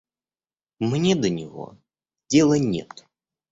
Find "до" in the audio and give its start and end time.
1.15-1.29